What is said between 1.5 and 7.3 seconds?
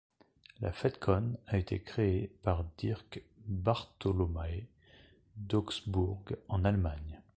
été créée par Dirk Bartholomae d'Augsbourg en Allemagne.